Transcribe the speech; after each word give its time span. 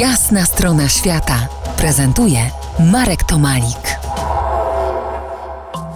Jasna 0.00 0.44
strona 0.44 0.88
świata 0.88 1.48
prezentuje 1.78 2.38
Marek 2.92 3.24
Tomalik. 3.24 3.98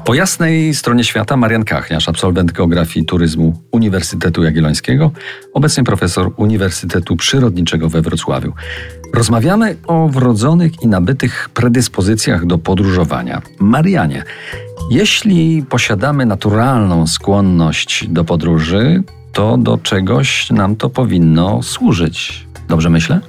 Po 0.04 0.14
jasnej 0.14 0.74
stronie 0.74 1.04
świata 1.04 1.36
Marian 1.36 1.64
Kachniarz, 1.64 2.08
absolwent 2.08 2.52
geografii 2.52 3.02
i 3.02 3.06
turyzmu 3.06 3.62
Uniwersytetu 3.71 4.42
Jagiellońskiego, 4.42 5.10
obecnie 5.54 5.84
profesor 5.84 6.32
Uniwersytetu 6.36 7.16
Przyrodniczego 7.16 7.88
we 7.88 8.02
Wrocławiu. 8.02 8.52
Rozmawiamy 9.14 9.77
o 9.86 10.09
wrodzonych 10.09 10.82
i 10.82 10.89
nabytych 10.89 11.48
predyspozycjach 11.55 12.46
do 12.46 12.59
podróżowania. 12.59 13.43
Marianie, 13.59 14.25
jeśli 14.91 15.62
posiadamy 15.69 16.27
naturalną 16.27 17.07
skłonność 17.07 18.07
do 18.09 18.25
podróży, 18.25 19.03
to 19.32 19.57
do 19.57 19.79
czegoś 19.79 20.51
nam 20.51 20.77
to 20.77 20.91
powinno 20.91 21.62
służyć. 21.62 22.46
Dobrze 22.69 22.91
myślę? 22.91 23.21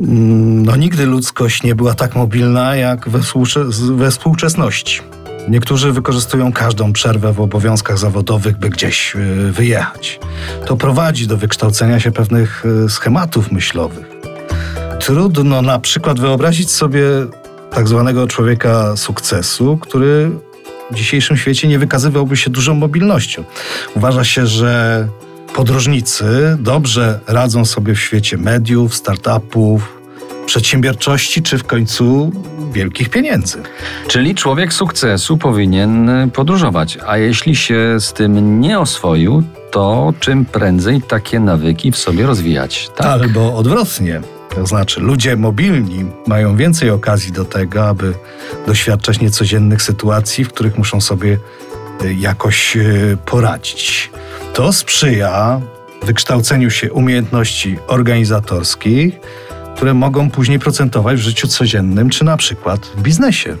No 0.00 0.76
nigdy 0.76 1.06
ludzkość 1.06 1.62
nie 1.62 1.74
była 1.74 1.94
tak 1.94 2.14
mobilna 2.14 2.76
jak 2.76 3.08
we, 3.08 3.20
we 3.96 4.10
współczesności. 4.10 5.00
Niektórzy 5.48 5.92
wykorzystują 5.92 6.52
każdą 6.52 6.92
przerwę 6.92 7.32
w 7.32 7.40
obowiązkach 7.40 7.98
zawodowych, 7.98 8.58
by 8.58 8.70
gdzieś 8.70 9.16
y, 9.16 9.52
wyjechać. 9.52 10.20
To 10.66 10.76
prowadzi 10.76 11.26
do 11.26 11.36
wykształcenia 11.36 12.00
się 12.00 12.10
pewnych 12.10 12.64
y, 12.86 12.88
schematów 12.90 13.52
myślowych. 13.52 14.06
Trudno 15.00 15.62
na 15.62 15.78
przykład 15.78 16.20
wyobrazić 16.20 16.70
sobie 16.70 17.02
tak 17.70 17.88
zwanego 17.88 18.26
człowieka 18.26 18.96
sukcesu, 18.96 19.78
który 19.80 20.30
w 20.90 20.94
dzisiejszym 20.94 21.36
świecie 21.36 21.68
nie 21.68 21.78
wykazywałby 21.78 22.36
się 22.36 22.50
dużą 22.50 22.74
mobilnością. 22.74 23.44
Uważa 23.96 24.24
się, 24.24 24.46
że 24.46 25.08
podróżnicy 25.54 26.56
dobrze 26.60 27.20
radzą 27.26 27.64
sobie 27.64 27.94
w 27.94 28.00
świecie 28.00 28.36
mediów, 28.36 28.94
startupów, 28.94 29.98
przedsiębiorczości 30.46 31.42
czy 31.42 31.58
w 31.58 31.64
końcu 31.64 32.32
wielkich 32.72 33.08
pieniędzy. 33.08 33.62
Czyli 34.08 34.34
człowiek 34.34 34.72
sukcesu 34.72 35.38
powinien 35.38 36.10
podróżować, 36.30 36.98
a 37.06 37.16
jeśli 37.16 37.56
się 37.56 37.96
z 38.00 38.12
tym 38.12 38.60
nie 38.60 38.78
oswoił, 38.78 39.42
to 39.70 40.14
czym 40.20 40.44
prędzej 40.44 41.02
takie 41.02 41.40
nawyki 41.40 41.92
w 41.92 41.96
sobie 41.96 42.26
rozwijać. 42.26 42.90
Tak? 42.96 43.06
Albo 43.06 43.56
odwrotnie. 43.56 44.20
To 44.54 44.66
znaczy, 44.66 45.00
ludzie 45.00 45.36
mobilni 45.36 46.04
mają 46.26 46.56
więcej 46.56 46.90
okazji 46.90 47.32
do 47.32 47.44
tego, 47.44 47.88
aby 47.88 48.14
doświadczać 48.66 49.20
niecodziennych 49.20 49.82
sytuacji, 49.82 50.44
w 50.44 50.48
których 50.48 50.78
muszą 50.78 51.00
sobie 51.00 51.38
y, 52.04 52.14
jakoś 52.14 52.76
y, 52.76 53.18
poradzić. 53.26 54.10
To 54.54 54.72
sprzyja 54.72 55.60
wykształceniu 56.02 56.70
się 56.70 56.92
umiejętności 56.92 57.78
organizatorskich, 57.86 59.14
które 59.76 59.94
mogą 59.94 60.30
później 60.30 60.58
procentować 60.58 61.16
w 61.16 61.22
życiu 61.22 61.48
codziennym, 61.48 62.10
czy 62.10 62.24
na 62.24 62.36
przykład 62.36 62.86
w 62.86 63.02
biznesie. 63.02 63.56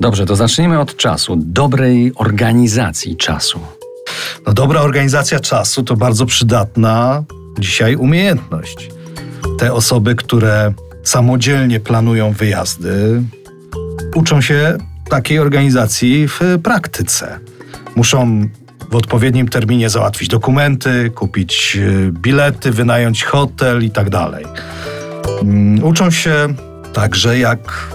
Dobrze, 0.00 0.26
to 0.26 0.36
zacznijmy 0.36 0.80
od 0.80 0.96
czasu, 0.96 1.36
dobrej 1.36 2.12
organizacji 2.16 3.16
czasu. 3.16 3.60
No, 4.46 4.52
dobra 4.52 4.80
organizacja 4.80 5.40
czasu 5.40 5.82
to 5.82 5.96
bardzo 5.96 6.26
przydatna 6.26 7.24
dzisiaj 7.58 7.96
umiejętność. 7.96 8.90
Te 9.58 9.72
osoby, 9.72 10.14
które 10.14 10.74
samodzielnie 11.02 11.80
planują 11.80 12.32
wyjazdy, 12.32 13.22
uczą 14.14 14.40
się 14.40 14.78
takiej 15.08 15.38
organizacji 15.38 16.28
w 16.28 16.40
praktyce. 16.62 17.38
Muszą 17.96 18.48
w 18.94 18.96
odpowiednim 18.96 19.48
terminie 19.48 19.90
załatwić 19.90 20.28
dokumenty, 20.28 21.10
kupić 21.14 21.76
e, 21.76 22.10
bilety, 22.10 22.70
wynająć 22.70 23.24
hotel 23.24 23.84
i 23.84 23.90
tak 23.90 24.10
dalej. 24.10 24.44
Mm, 25.42 25.84
uczą 25.84 26.10
się 26.10 26.48
także, 26.92 27.38
jak 27.38 27.88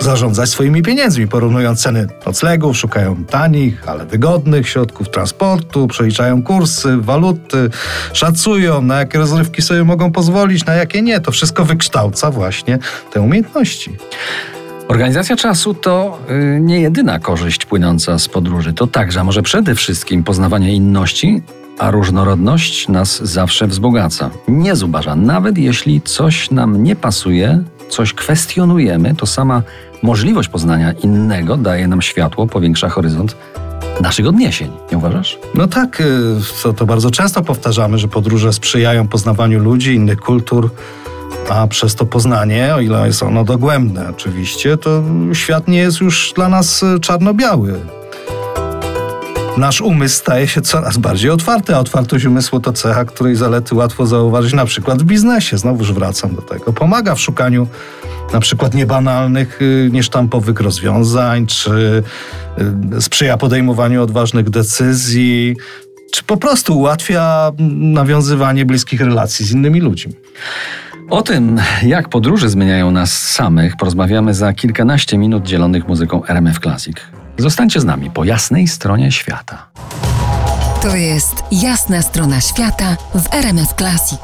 zarządzać 0.00 0.48
swoimi 0.48 0.82
pieniędzmi, 0.82 1.28
porównując 1.28 1.82
ceny 1.82 2.06
noclegów, 2.26 2.76
szukają 2.76 3.24
tanich, 3.24 3.88
ale 3.88 4.06
wygodnych 4.06 4.68
środków 4.68 5.10
transportu, 5.10 5.86
przeliczają 5.86 6.42
kursy, 6.42 6.96
waluty, 6.96 7.70
szacują, 8.12 8.82
na 8.82 8.98
jakie 8.98 9.18
rozrywki 9.18 9.62
sobie 9.62 9.84
mogą 9.84 10.12
pozwolić, 10.12 10.64
na 10.64 10.74
jakie 10.74 11.02
nie. 11.02 11.20
To 11.20 11.32
wszystko 11.32 11.64
wykształca 11.64 12.30
właśnie 12.30 12.78
te 13.12 13.20
umiejętności. 13.20 13.96
Organizacja 14.88 15.36
czasu 15.36 15.74
to 15.74 16.18
y, 16.30 16.60
nie 16.60 16.80
jedyna 16.80 17.18
korzyść 17.18 17.64
płynąca 17.64 18.18
z 18.18 18.28
podróży. 18.28 18.72
To 18.72 18.86
także, 18.86 19.20
a 19.20 19.24
może 19.24 19.42
przede 19.42 19.74
wszystkim 19.74 20.24
poznawanie 20.24 20.74
inności, 20.74 21.42
a 21.78 21.90
różnorodność 21.90 22.88
nas 22.88 23.24
zawsze 23.24 23.66
wzbogaca. 23.66 24.30
Nie 24.48 24.76
zubaża, 24.76 25.16
nawet 25.16 25.58
jeśli 25.58 26.00
coś 26.00 26.50
nam 26.50 26.82
nie 26.82 26.96
pasuje, 26.96 27.62
coś 27.88 28.12
kwestionujemy, 28.12 29.14
to 29.14 29.26
sama 29.26 29.62
możliwość 30.02 30.48
poznania 30.48 30.92
innego 30.92 31.56
daje 31.56 31.88
nam 31.88 32.02
światło, 32.02 32.46
powiększa 32.46 32.88
horyzont 32.88 33.36
naszych 34.00 34.26
odniesień, 34.26 34.70
nie 34.92 34.98
uważasz? 34.98 35.38
No 35.54 35.66
tak, 35.66 36.02
to, 36.62 36.70
y, 36.70 36.74
to 36.74 36.86
bardzo 36.86 37.10
często 37.10 37.42
powtarzamy, 37.42 37.98
że 37.98 38.08
podróże 38.08 38.52
sprzyjają 38.52 39.08
poznawaniu 39.08 39.58
ludzi, 39.58 39.94
innych 39.94 40.20
kultur, 40.20 40.70
a 41.48 41.66
przez 41.66 41.94
to 41.94 42.06
poznanie, 42.06 42.74
o 42.74 42.80
ile 42.80 43.06
jest 43.06 43.22
ono 43.22 43.44
dogłębne 43.44 44.10
oczywiście, 44.10 44.76
to 44.76 45.02
świat 45.32 45.68
nie 45.68 45.78
jest 45.78 46.00
już 46.00 46.32
dla 46.36 46.48
nas 46.48 46.82
y, 46.82 47.00
czarno-biały. 47.00 47.80
Nasz 49.56 49.80
umysł 49.80 50.16
staje 50.16 50.48
się 50.48 50.60
coraz 50.60 50.96
bardziej 50.96 51.30
otwarty, 51.30 51.74
a 51.74 51.78
otwartość 51.78 52.24
umysłu 52.24 52.60
to 52.60 52.72
cecha, 52.72 53.04
której 53.04 53.36
zalety 53.36 53.74
łatwo 53.74 54.06
zauważyć 54.06 54.52
na 54.52 54.64
przykład 54.64 55.02
w 55.02 55.04
biznesie. 55.04 55.58
Znowuż 55.58 55.92
wracam 55.92 56.34
do 56.34 56.42
tego. 56.42 56.72
Pomaga 56.72 57.14
w 57.14 57.20
szukaniu 57.20 57.66
na 58.32 58.40
przykład 58.40 58.74
niebanalnych, 58.74 59.62
y, 59.62 59.88
niesztampowych 59.92 60.60
rozwiązań, 60.60 61.46
czy 61.46 62.02
y, 62.96 63.00
sprzyja 63.00 63.36
podejmowaniu 63.36 64.02
odważnych 64.02 64.50
decyzji, 64.50 65.56
czy 66.12 66.24
po 66.24 66.36
prostu 66.36 66.78
ułatwia 66.78 67.52
nawiązywanie 67.78 68.64
bliskich 68.64 69.00
relacji 69.00 69.46
z 69.46 69.52
innymi 69.52 69.80
ludźmi. 69.80 70.14
O 71.10 71.22
tym, 71.22 71.60
jak 71.82 72.08
podróże 72.08 72.48
zmieniają 72.48 72.90
nas 72.90 73.18
samych, 73.18 73.76
porozmawiamy 73.76 74.34
za 74.34 74.52
kilkanaście 74.52 75.18
minut 75.18 75.44
dzielonych 75.44 75.88
muzyką 75.88 76.24
RMF 76.24 76.60
Classic. 76.60 76.96
Zostańcie 77.38 77.80
z 77.80 77.84
nami 77.84 78.10
po 78.10 78.24
jasnej 78.24 78.68
stronie 78.68 79.12
świata. 79.12 79.68
To 80.82 80.96
jest 80.96 81.34
jasna 81.52 82.02
strona 82.02 82.40
świata 82.40 82.96
w 83.14 83.34
RMF 83.34 83.74
Classic. 83.74 84.20